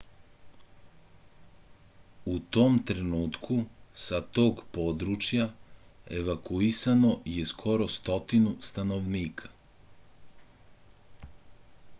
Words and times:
u 2.31 2.37
tom 2.57 2.79
trenutku 2.91 3.57
sa 4.05 4.21
tog 4.39 4.63
područja 4.79 5.45
evakuisano 6.23 7.13
je 7.35 7.45
skoro 7.53 7.89
stotinu 7.99 8.55
stanovnika 8.71 9.53